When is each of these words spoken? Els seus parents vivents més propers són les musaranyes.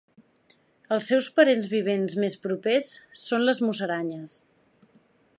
Els 0.95 1.09
seus 1.11 1.27
parents 1.35 1.67
vivents 1.73 2.15
més 2.23 2.37
propers 2.45 2.89
són 3.25 3.45
les 3.49 3.61
musaranyes. 3.67 4.35